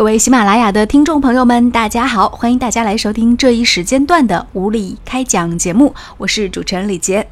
[0.00, 7.28] 各位喜马拉雅的听众朋友们，大家好，欢迎大家来收听这一时间段的无理开讲节目，我是主持人李杰。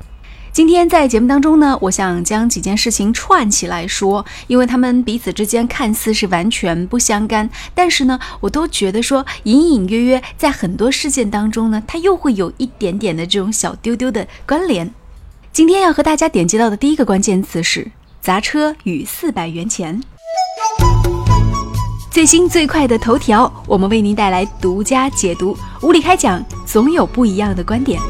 [0.52, 14.92] 今天在节目当中呢，我想将几件事情串起来说，因为他们彼此之间看似是完全不相干，但是呢，我都觉得说隐隐约约在很多事件当中呢，它又会有一点点的这种小丢丢的关联。
[15.54, 20.02] 今天要和大家点击到的第一个关键词是砸车与四百元钱。
[22.19, 25.56] 最新最快的头条，我们为您带来独家解读。
[25.83, 28.01] 无理开讲，总有不一样的观点。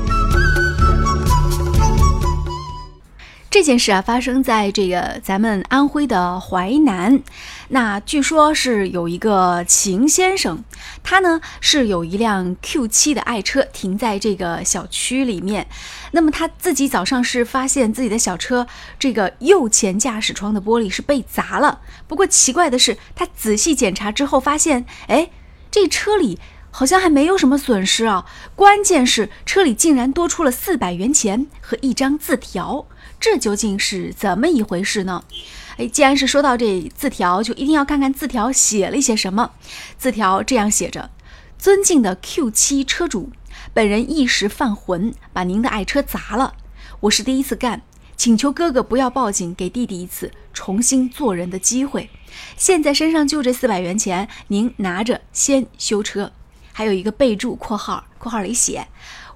[3.58, 7.20] 这件事啊，发生在这个咱们安徽的淮南。
[7.70, 10.62] 那据说是有一个秦先生，
[11.02, 15.66] 他呢是有一辆 Q7 的爱车停在这个小区里面。
[16.12, 21.80] 那么他自己早上是发现自己的小车这个右前驾驶窗的玻璃是被砸了。
[22.06, 25.30] 不过奇怪的是，他仔细检查之后发现，哎，
[25.68, 26.38] 这车里
[26.70, 28.24] 好像还没有什么损失啊。
[28.54, 32.86] 关键是车里竟然多出了四百元钱和一张字条。
[33.20, 35.24] 这究竟是怎么一回事呢？
[35.76, 39.52] 哎，既然是说到这字条，就一定要看看字条写了一些什么。
[39.96, 41.10] 字条这样写着
[41.58, 43.30] ：“尊敬的 Q7 车主，
[43.72, 46.54] 本人一时犯浑，把您的爱车砸了。
[47.00, 47.82] 我是第一次干，
[48.16, 52.10] 请求哥哥不要报警，给弟弟一次重新做人的机会。
[52.56, 56.32] 现在身上就这四百元钱，您拿着先修车。”
[56.72, 58.86] 还有一个备注（括号），括号里写。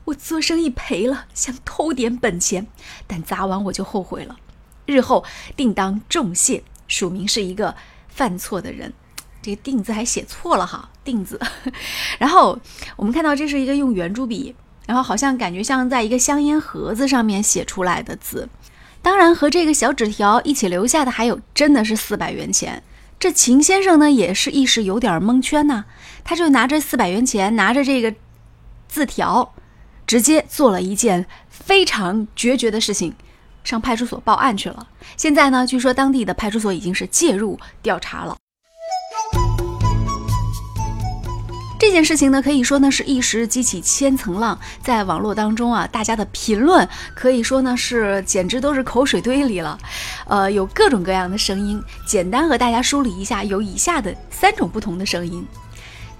[0.04, 2.66] 我做生意赔了，想偷点本钱，
[3.06, 4.36] 但砸完我就后悔了，
[4.86, 5.24] 日后
[5.56, 6.64] 定当重谢。
[6.88, 7.74] 署名是一个
[8.08, 8.92] 犯错的人，
[9.40, 11.40] 这个“定”字还写错了哈，“定”字。
[12.18, 12.58] 然后
[12.96, 14.54] 我们看到这是一个用圆珠笔，
[14.86, 18.48] 然后好像感觉像在一个香烟盒子上面写出来的字。
[19.00, 22.82] 当然和这个小纸条一起留下的还有真的是四百元钱。
[23.18, 25.84] 这秦先生呢也是一时有点蒙圈呐，
[26.24, 28.14] 他就拿着四百元钱，拿着这个
[28.88, 29.54] 字条。
[30.12, 33.14] 直接做了一件非常决绝的事情，
[33.64, 34.86] 上派出所报案去了。
[35.16, 38.36] 现在呢，据说当地的派出所已经是介入调查了。
[41.80, 49.78] 这件事情呢，可以说呢是一时激起千层浪，在网络当中啊，大家的评论可以说呢是简直都是口水堆里了。
[50.26, 55.42] 呃，有各种各样的声音，简单和大家梳理一下，有以下的三种不同的声音。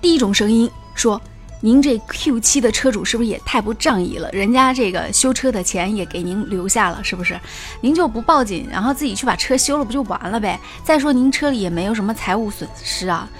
[0.00, 1.20] 第一种声音说。
[1.65, 4.28] 您这 Q7 的车主是不是也太不仗义了？
[4.33, 7.39] 人家这个修车的钱也给您留下了，是不是？
[7.81, 10.59] 您就不报警，然后自己去把车修了，不就完了呗？
[10.83, 13.31] 再说您车里也没有什么财务损失啊。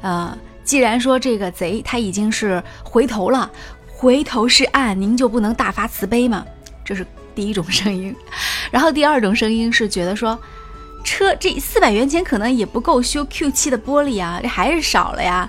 [0.00, 3.48] 呃，既然说这个贼他已经是回头了，
[3.86, 6.44] 回头是岸，您就不能大发慈悲吗？
[6.84, 8.12] 这是第一种声音。
[8.72, 10.36] 然后第二种声音是觉得说，
[11.04, 15.48] 车这四百元钱可能也不够修 Q7 的玻璃啊，这还是少了呀。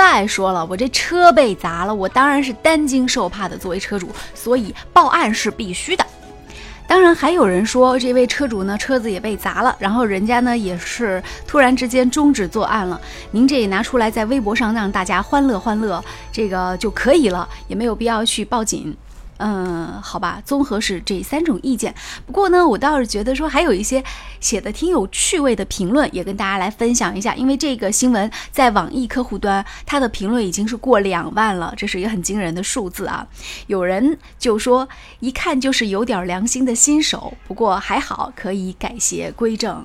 [0.00, 3.58] 再说了，我这车被砸了，我当然是担惊受怕的。
[3.58, 6.02] 作为车主，所以报案是必须的。
[6.88, 12.98] 当然，还有人说这位车主呢，车子也被砸了，然后人家呢也是突然之间终止作案了。
[13.30, 18.96] 您这也拿出来在微博上让大家欢乐欢乐，这个就可以了，也没有必要去报警。
[19.42, 21.94] 嗯，好吧，综合是这三种意见。
[22.26, 24.04] 不过呢，我倒是觉得说还有一些
[24.38, 27.34] 写的挺有趣味的评论，也跟大家来分享一下。
[27.34, 33.26] 因为这个新闻在网易客户端，它的评论已经是过两万了，这是一个很惊人的数字啊。
[33.66, 34.86] 有人就说，
[35.20, 39.82] 一看就是有点良心的新手，不过还好，可以改邪归正。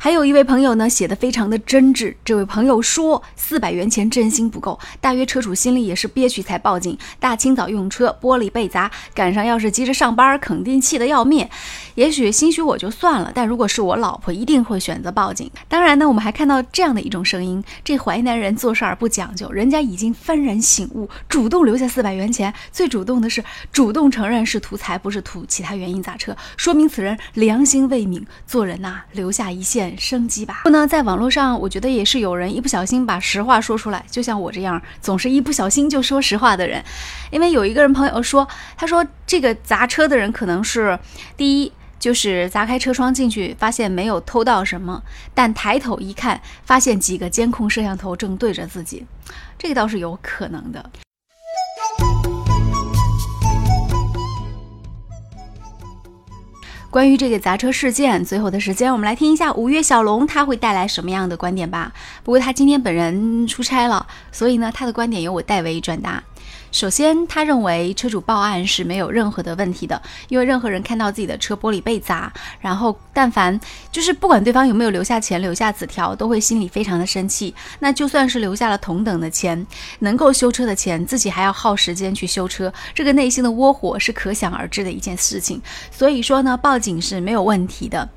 [0.00, 2.14] 还有一位朋友呢，写的非常的真挚。
[2.24, 6.96] 这位朋友说，四百元钱真心不够，大约车主心里也是憋屈才报警。
[7.18, 11.48] 大清早用车，玻璃被砸，赶上要是急着上班，肯定气得要命。
[11.96, 15.50] 也许心虚我就算了，但如果是我老婆，一定会选择报警。
[15.66, 22.54] 当然呢，我们还看到这样的一种声音：这淮南人做事儿不讲究，人家已经幡然醒悟，主动留下四百元钱。
[22.70, 23.42] 最主动的是
[23.72, 28.24] 主动承认是图财，不是图其他原因砸车，说明此人良心未泯。
[28.46, 29.87] 做人呐，留下一线。
[29.96, 30.62] 生机吧。
[30.64, 36.84] 不呢，在网络上，我觉得也是有人一不小心把实话说出来，就像我这样总是一不小心就说实话的人。
[37.30, 38.46] 因为有一个人朋友说，
[38.76, 40.98] 他说这个砸车的人可能是
[41.36, 45.02] 第一就是砸开车窗进去，发现没有偷到什么，
[45.34, 49.04] 但抬头一看，发现几个监控摄像头正对着自己，
[49.58, 50.90] 这个倒是有可能的。
[56.98, 61.92] 关于这个砸车事件，最后的时间，我们来听一下五月小龙他会带来什么样的观点吧。
[62.24, 66.20] 不过他今天本人出差了，所以呢，他的观点由我代为转达。
[66.70, 73.58] 首先，他认为车主报案是没有任何的问题的，因为任何人看到自己的车玻璃被砸，然后但凡
[73.90, 77.54] 就是不管对方有没有留下钱、留下纸条，都会心里非常的生气。
[77.78, 79.66] 那就算是留下了同等的钱，
[80.00, 85.60] 能够修车的钱，自己还要耗时间去修车，这个内心的窝火是可想而知的一件事情。
[85.90, 88.08] 所以说呢，报警是没有问题的。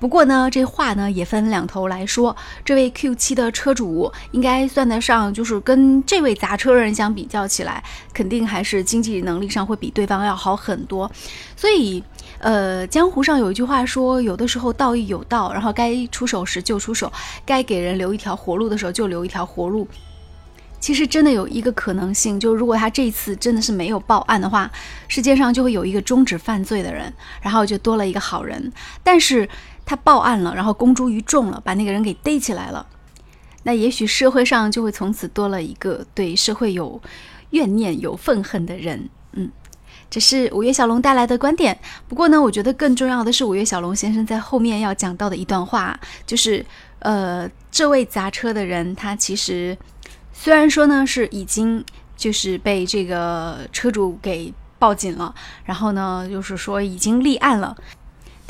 [0.00, 2.34] 不过呢，这话呢也分两头来说。
[2.64, 11.10] 这位 Q7 的车主应该算得上，就是跟这位砸车人相比较起来，肯定还是经济能力上会比对方要好很多。
[11.54, 12.02] 所以，
[12.38, 17.12] 呃，江湖上有一句话说，有的时候道义有道，然后该出手时就出手，
[17.44, 19.86] 该给人留一条活路的时候就留一条活路。
[20.80, 24.70] 其实真的有一个可能性，就是如果他这次真的是没有报案的话，
[25.08, 27.12] 世界上就会有一个终止犯罪的人，
[27.42, 28.72] 然后就多了一个好人。
[29.04, 29.46] 但是。
[29.90, 32.86] 他报案了，然后公诸于众了，把那个人给逮起来了。
[33.64, 37.02] 那也许社会上就会从此多了一个对社会有
[37.50, 39.08] 怨念、有愤恨的人。
[39.32, 39.50] 嗯，
[40.08, 41.76] 这是五月小龙带来的观点。
[42.06, 46.64] 不过呢，我觉得更重要的是五月小龙先生在后面要讲到的一段话，就是
[47.00, 49.76] 呃，这位砸车的人，他其实
[50.32, 51.84] 虽然说呢是已经
[52.16, 55.34] 就是被这个车主给报警了，
[55.64, 57.76] 然后呢就是说已经立案了。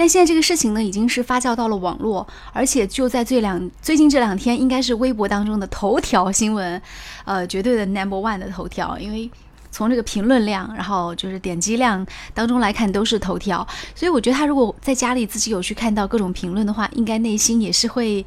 [0.00, 6.80] 但现在这个事情呢，已经是发酵到了网络，而且就在这两最近这两天，应该是微博当中的头条新闻，
[7.26, 8.98] 呃，绝对的 number one 的头条。
[8.98, 9.30] 因为
[9.70, 13.66] 从这个评论量，然后就是点击量当中来看，都是头条。
[13.94, 18.24] 所以我觉得他如果在家里自己有去看到各种评论的话，应该内心也是会。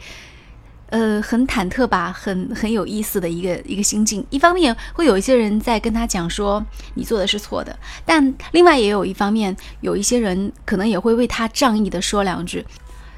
[0.93, 4.23] 呃，很忐忑吧，很很有意思的一个一个心境。
[4.29, 6.63] 一方面会有一些人在跟他讲说
[6.93, 7.75] 你做的是错的，
[8.05, 12.63] 但另外也有一方面，有一些人可能也会为他仗义的说两句。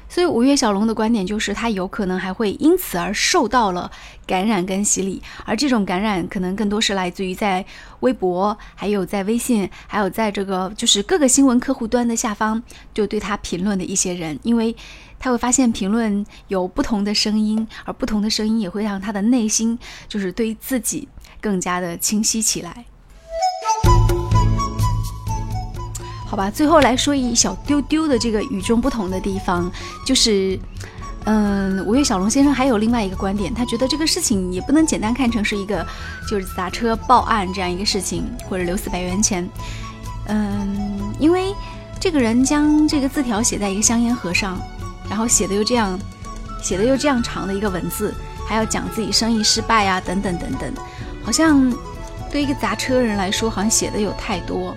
[0.08, 3.90] 所以五月小龙的观点就是，他有可能还会因此而受到了
[4.26, 7.62] 感染跟洗礼，而这种感染可能更多是来自于在
[8.00, 12.62] 微博，还有在微信，还有在这个就是各个新闻客户端的下方
[12.94, 14.74] 就对他评论的一些人，因为。
[15.18, 19.78] 他会发现评论有不同的声音，而不同的声音也会让他的内心
[20.08, 21.08] 就是对自己
[21.40, 22.84] 更加的清晰起来。
[26.28, 29.70] 好吧，最后来说一小丢丢的这个与众不同的地方，
[30.04, 30.58] 就是，
[31.24, 35.86] 嗯，五月小龙先生还有另外一个观点，他觉得这个事情也不能简单看成是一个
[36.28, 39.48] 就是砸车报案这样一个事情，或者留四百元钱，
[40.26, 41.54] 嗯，因为
[42.00, 44.60] 这个人将这个字条写在一个香烟盒上。
[45.08, 45.98] 然后写的又这样，
[46.62, 48.14] 写的又这样长的一个文字，
[48.46, 50.72] 还要讲自己生意失败啊，等等等等，
[51.24, 51.72] 好像
[52.30, 54.76] 对一个砸车人来说，好像写的有太多。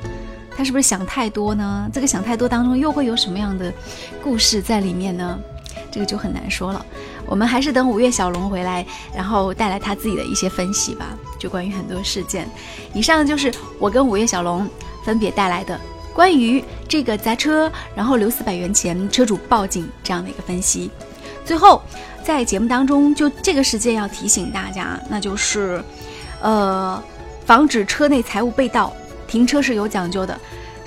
[0.55, 1.89] 他是不是想太多呢？
[1.93, 3.73] 这个想太多当中又会有什么样的
[4.21, 5.39] 故事在里面呢？
[5.89, 6.85] 这个就很难说了。
[7.25, 8.85] 我们还是等五月小龙回来，
[9.15, 12.45] 然后带来他自己的一些分析吧，就关于很多事件。
[12.93, 14.67] 以上就是我跟五月小龙
[15.05, 15.79] 分别带来的。
[16.13, 20.89] 关于这个砸车，然后留四百元钱，车主报警这样的一个分析。
[21.45, 21.81] 最后，
[22.23, 25.83] 在节目当中，就这个事件要提醒大家，那就是，
[26.41, 27.01] 呃，
[27.45, 28.93] 防止车内财物被盗，
[29.27, 30.39] 停车是有讲究的。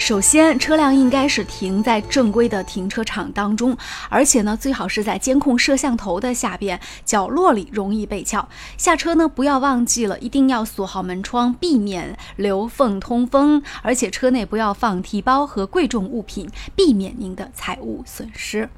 [0.04, 3.76] 首先，车辆应该是停在正规的停车场当中，
[4.08, 8.48] 而且呢，最好是在监控摄像头的下边角落里，容易被撬。
[8.76, 13.62] 下车呢，不要忘记了，一定要锁好门窗，避免留缝通风。
[13.80, 18.68] 而且车内不要放提包和贵重物品，避免您的财物损失。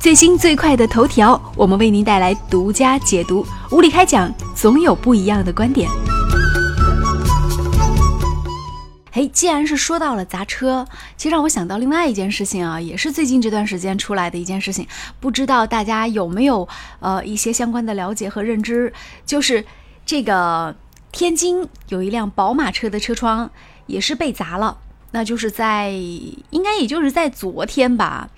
[0.00, 3.46] 最新最快的头条，我们为您带来独家解读。
[3.70, 5.86] 无理开讲，总有不一样的观点。
[9.14, 10.86] 嘿，既然是说到了砸车，
[11.18, 14.88] 其实让我想到另外一件事情啊，也是最近这段时间出来的一件事情，
[15.20, 16.66] 不知道大家有没有
[16.98, 18.90] 呃一些相关的了解和认知，
[19.26, 19.66] 就是
[20.06, 20.74] 这个
[21.12, 23.50] 天津有一辆宝马车的车窗
[23.86, 24.78] 也是被砸了。
[25.12, 28.28] 那就是在，应该也就是在昨天吧。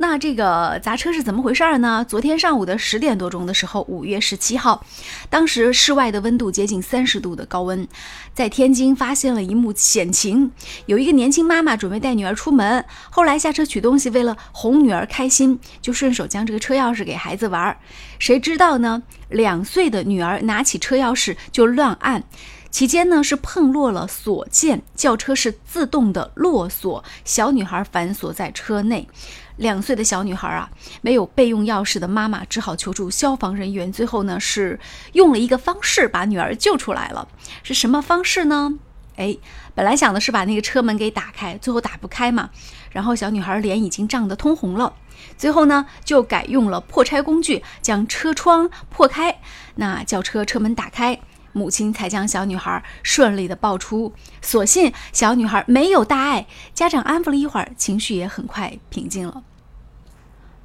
[0.00, 2.06] 那这个砸车是怎么回事儿呢？
[2.08, 4.86] 昨天上午的十点多钟的时候，五月十七号，
[5.28, 7.88] 当时室外的温度接近三十度的高温，
[8.32, 10.52] 在天津发现了一幕险情。
[10.86, 17.78] 有一个年轻妈妈准备带女儿出门，后来下车取东西，为了哄女儿开心，就顺手将这个车钥匙给孩子玩儿。
[18.20, 19.02] 谁知道呢？
[19.30, 22.22] 两岁的女儿拿起车钥匙就乱按。
[22.70, 29.08] 期间呢是碰落了锁键，轿车是自动的落锁，小女孩反锁在车内。
[29.56, 30.70] 两岁的小女孩啊，
[31.00, 33.90] 没有备用钥匙的妈妈只好求助消防人员。
[33.92, 34.78] 最后呢是
[35.14, 37.26] 用了一个方式把女儿救出来了，
[37.64, 38.78] 是什么方式呢？
[39.16, 39.36] 哎，
[39.74, 42.50] 本来想的是把那个车门给打开，最后打不开嘛。
[42.92, 44.94] 然后小女孩脸已经涨得通红了，
[45.36, 49.40] 最后呢就改用了破拆工具将车窗破开，
[49.74, 51.18] 那轿车车门打开，
[51.52, 54.12] 母亲才将小女孩顺利的抱出。
[54.42, 59.42] 所幸小女孩没有大碍，家长安抚了一会儿，情绪也很快平静了。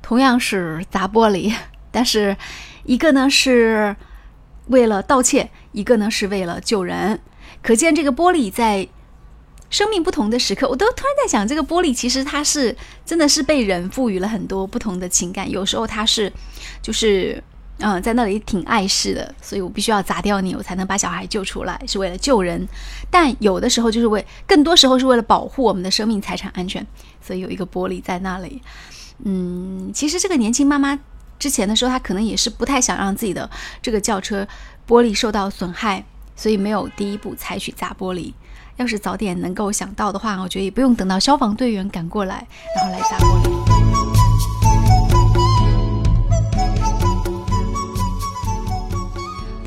[0.01, 1.53] 同样是砸玻璃，
[1.91, 2.35] 但是
[2.83, 3.95] 一个呢是
[4.67, 7.21] 为了盗窃，一个呢是为了救人。
[7.61, 8.87] 可见这个玻璃在
[9.69, 12.75] 生命不同的时刻，我都突然在想，这个玻璃其实它是
[13.05, 15.49] 真的是被人赋予了很多不同的情感。
[15.49, 16.31] 有时候它是
[16.81, 17.41] 就是
[17.83, 22.65] 嗯在那里挺碍事的，所以我必须要砸掉你，我才能把小孩救出来，是为了救人。
[23.11, 26.85] 但有的时候就是为更多时候是为了保护我们的生命财产安全，
[27.21, 28.61] 所以有一个玻璃在那里。
[29.25, 30.97] 嗯，其实这个年轻妈妈
[31.37, 33.49] 之前的时候，她可能也是不太想让自己的
[33.81, 34.47] 这个轿车
[34.87, 36.03] 玻璃受到损害。
[36.35, 38.33] 所以没有第一步采取砸玻璃。
[38.77, 43.92] 要是早点能够想到的话，我觉得也不用等到消防队员赶过来，然后来砸玻璃。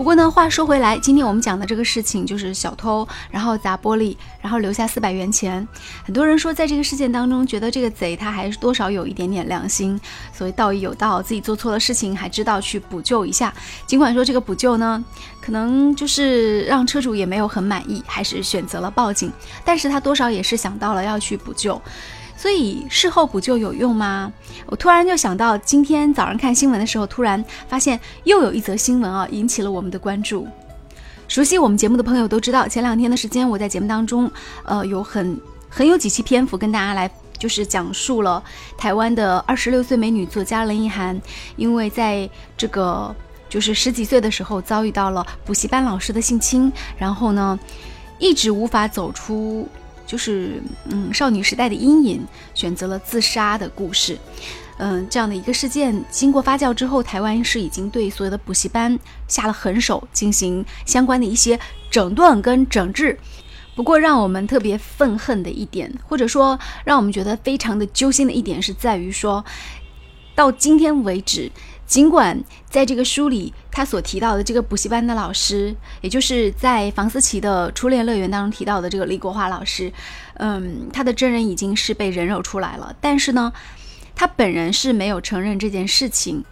[0.07, 5.67] 不过呢，话说回来，今天我们讲的这个事情就是小偷，然后砸玻璃，然后留下四百元钱。
[6.05, 10.01] 很多人说，在这个事件当中，觉得这个贼他还是多少有一点点良心，
[10.33, 13.53] 所以道义有道，自己做错了事情还知道去补救一下。
[13.85, 15.05] 尽管说这个补救呢，
[15.41, 19.33] 可能就是让车主也没有很满意，还是选择了报警，
[19.65, 21.83] 但是他多少也是想到了要去补救。
[22.37, 24.31] 所以事后补救有用吗？
[24.67, 30.47] 我突然就想到，今天早上看新闻的时候，突然发现又有一则新闻啊，引起了我们的关注。
[31.29, 34.31] 熟悉我们节目的朋友都知道，前两天的时间，我在节目当中，
[34.65, 38.43] 呃，有很很有几期篇幅跟大家来，就是讲述了
[38.77, 41.21] 台湾的二十六岁美女作家林奕涵，
[41.57, 43.13] 因为在这个
[43.49, 47.59] 就是十几岁的时候遭遇到了补习班老师的性侵，然后呢，
[48.19, 49.67] 一直无法走出。
[50.07, 54.17] 就是嗯，少女时代的阴影，选择了自杀的故事，
[54.79, 61.59] 嗯，这样的一个事件经过发酵之后，台湾是已经对所有的补习班下了狠手，进行相关的一些
[61.91, 63.19] 整顿跟整治。
[63.75, 69.45] 不过，让我们特别愤恨的一点，或者说让我们觉得非常的揪心的一点，是在于说
[70.35, 71.51] 到今天为止。
[71.87, 79.93] 尽管在这个书里，他所提到的这个补习班的老师，也就是在房思琪的初恋乐园当中提到的这个李国华老师，
[80.35, 83.53] 嗯，他的真人已经是被人肉出来了，但是呢，
[84.17, 86.45] 他本人是没有承认这件事情，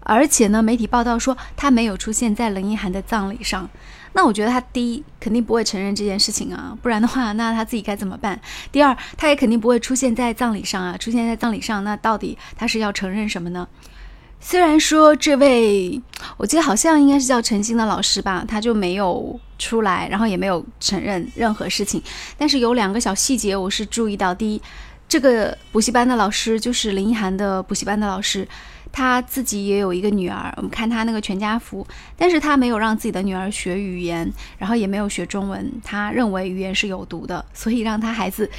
[0.00, 3.68] 而且呢，媒体报道说他没有出现在林奕涵的葬礼上。
[4.16, 8.40] 那我觉得他第一肯定不会承认这件事情啊，不然的话，那他自己该怎么办？
[8.70, 13.66] 第二，他也肯定不会出现在葬礼上啊，出现在葬礼上，那到底他是要承认什么呢？
[14.46, 15.98] 虽然说这位，
[16.36, 22.00] 我记得好像应该是叫陈星的老师吧，他就没有出来，然后也没有承认任何事情。
[22.36, 24.60] 但是有两个小细节我是注意到：第一，
[25.08, 28.46] 这个补习班的老师就是林一涵的补习班的老师，
[28.92, 30.52] 他自己也有一个女儿。
[30.58, 31.84] 我们看他那个全家福，
[32.14, 35.72] 但是他没有让自己的女儿学语言，然后也没有学中文。
[35.82, 38.50] 他认为语言是有毒的，所以让他孩子，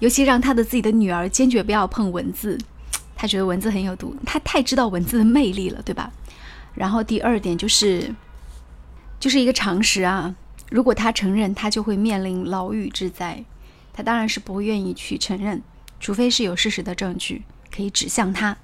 [0.00, 2.58] 尤其让他的自己的女儿坚决不要碰文字。
[3.20, 6.10] 他觉得文字很有毒，他太知道文字的魅力了，对吧？
[6.72, 8.14] 然后第二点就是，
[9.18, 10.34] 就是一个常识啊，
[10.70, 13.44] 如果他承认，他就会面临牢狱之灾。
[13.92, 15.60] 他当然是不愿意去承认，
[16.00, 18.56] 除非是有事实的证据可以指向他。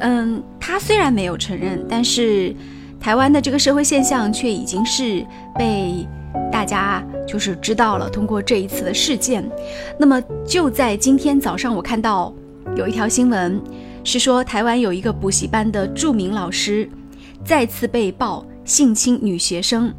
[0.00, 2.54] 嗯，他虽然没有承认，但是
[3.00, 6.06] 台湾的这个社会现象却已经是被。
[6.52, 9.42] 大家就是知道了，通过这一次的事件，
[9.98, 12.32] 那么就在今天早上，我看到
[12.76, 13.58] 有一条新闻，
[14.04, 16.88] 是说台湾有一个补习班的著名老师
[17.42, 19.92] 再次被曝性侵女学生。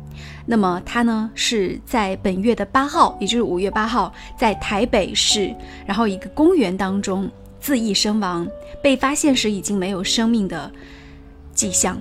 [0.45, 5.53] 那么他呢是在本月的八号，也就是五月八号，在台北市，
[5.85, 7.29] 然后一个公园当中
[7.59, 8.47] 自缢身亡，
[8.81, 10.71] 被发现时已经没有生命的
[11.53, 11.99] 迹象。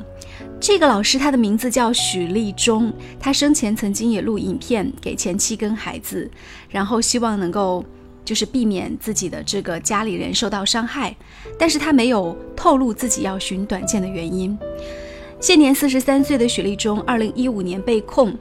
[0.62, 6.31] 这个老师他的名字叫许立忠，他生前曾经也录影片给前妻跟孩子，
[6.69, 7.85] 然后希望能够
[8.25, 11.16] 就是避免自己的这个家里人受到伤害，
[11.59, 14.57] 但是他没有透露自己要寻短见的原因。
[15.40, 18.33] 现年四十三岁的许立忠，二零一五年被控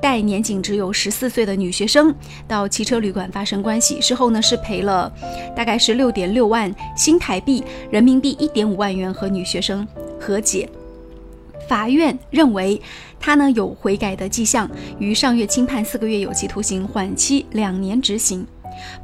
[0.00, 2.14] 带年仅只有十四岁的女学生
[2.48, 5.12] 到汽车旅馆发生关系，事后呢是赔了
[5.54, 9.86] 大概是六点六万新台币，人民币一点五万元和女学生
[10.18, 10.66] 和解。
[11.68, 12.80] 法院认为
[13.18, 18.46] 他呢有悔改的迹象，于上月轻判四个月有期徒刑，缓期两年执行。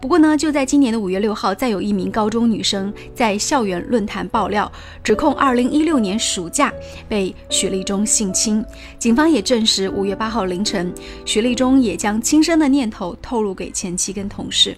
[0.03, 4.71] 不过呢，就在今年的五月六号，再有一名高中女生在校园论坛爆料，
[5.03, 6.71] 指控二零一六年暑假
[7.09, 8.63] 被许立忠性侵。
[8.99, 10.93] 警方也证实，五月八号凌晨，
[11.25, 14.77] 许立忠也将轻生的念头透露给前妻跟同事。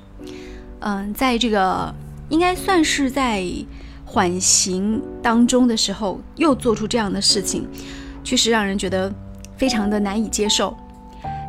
[0.79, 1.93] 嗯，在这个
[2.29, 3.45] 应该算是在
[4.15, 7.67] 缓刑当中的时候，又做出这样的事情，
[8.23, 9.13] 确实让人觉得
[9.57, 10.77] 非常的难以接受。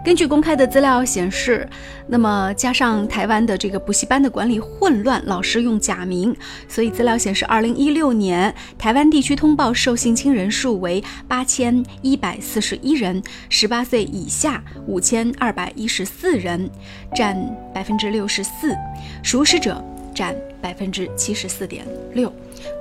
[0.03, 1.69] 根据公开的资料显示，
[2.07, 6.35] 那么加上台湾的这个补习班的管理混乱，老师用假名，
[6.67, 16.67] 所以资料显示，二零一六年台湾地区通报受性侵人数为八千一百四十一人，十八岁以下五千二百一十四人，
[17.15, 17.35] 占
[17.71, 18.75] 百分之六十四，
[19.21, 19.83] 熟识者
[20.15, 22.31] 占百分之七十四点六，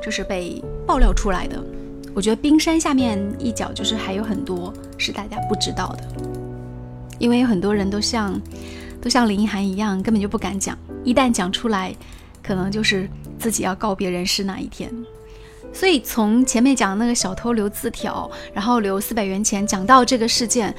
[0.01, 1.63] 这是被爆料出来的。
[2.15, 6.05] 我觉得冰山下面一角就是还有很多是大家不知道的。
[7.19, 8.41] 因为很多人都像，
[9.03, 10.79] 都像林一涵一样，根本就不敢讲。
[11.05, 11.95] 一旦讲出来，
[12.43, 14.93] 可能就是自己要告别人世那一天。
[15.73, 20.73] 所以从前面讲那个小偷留字条，然后留四百元钱，讲到这个事件，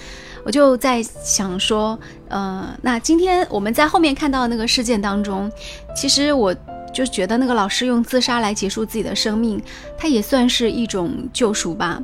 [0.45, 5.51] 我就在想说，呃，那今天我们在后面看到那个事件当中，
[5.97, 6.55] 其实我
[6.93, 9.59] 就觉得那个老师用自杀来结束自己的生命，
[9.97, 11.99] 他也算是一种救赎吧，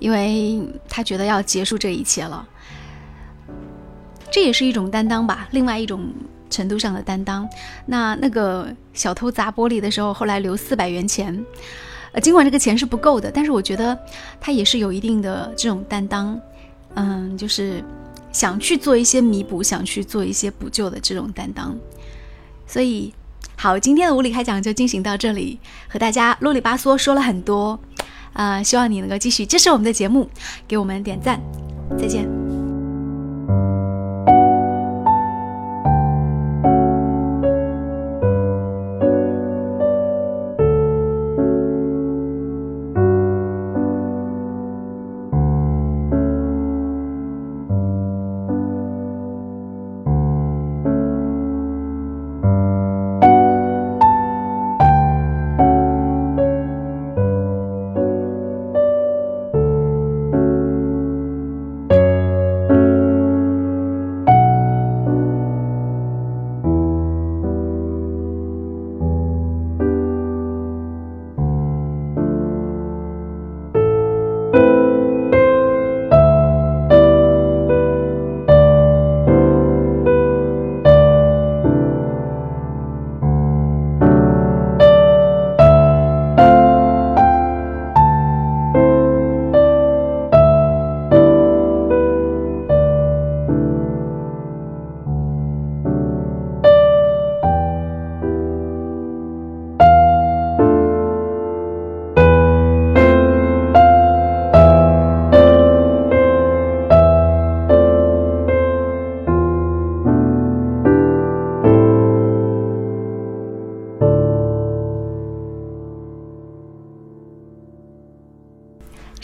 [0.00, 2.44] 因为他觉得要结束这一切了。
[4.28, 6.12] 这也是一种担当吧，另外一种
[6.50, 7.48] 程度上的担当。
[7.86, 11.46] 那那个小偷砸玻璃的时候，后来留四百元钱，
[12.10, 13.96] 呃，尽管这个钱是不够的，但是我觉得
[14.40, 16.38] 他也是有一定的这种担当，
[16.94, 17.82] 嗯，就是
[18.32, 21.76] 想去做一些弥补，想去做一些补救的这种担当。
[22.66, 23.12] 所以，
[23.56, 27.78] 好，今天的无理开讲就进行到这里，和大家啰里吧嗦说了很多，
[28.32, 30.28] 啊，希望你能够继续支持我们的节目，
[30.66, 31.40] 给我们点赞，
[31.98, 32.57] 再见。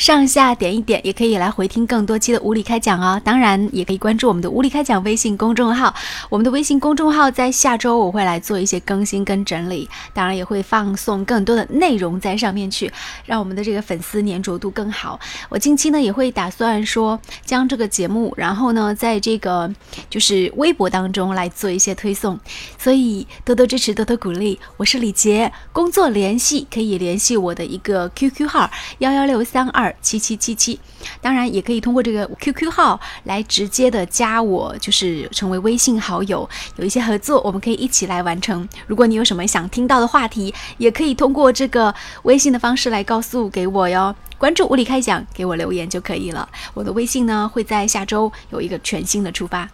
[0.04, 3.18] 上下点一点，也可以来回听更多期的无理开讲哦。
[3.24, 5.94] 当然，也可以关注我们的无理开讲微信公众号。
[6.28, 12.92] 我们的微信公众号在下周我会来做一些更新跟整理，当然也会放送更多的内容在上面去，
[13.24, 15.18] 让我们的这个粉丝粘着度更好。
[15.48, 19.72] 我近期呢也会打算说将这个节目，然后呢在这个
[20.10, 22.38] 就是微博当中来做一些推送，
[22.76, 24.60] 所以多多支持，多多鼓励。
[24.76, 29.93] 我是李杰，工作联系可以联系我的一个 QQ 号幺幺六三二。
[30.00, 30.78] 七七七七，
[31.20, 38.68] 当然也可以通过这个 QQ 号来直接的加我，就是成为微信好友，有一些合作，我们可以一起来完成。
[38.86, 44.14] 如果你有什么想听到的话题，也可以通过这个微信的方式来告诉给我哟。
[44.36, 46.48] 关注物理开讲，给我留言就可以了。
[46.74, 49.68] 我的微信呢会在下周有一个全新的出发。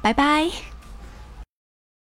[0.00, 0.71] 拜拜。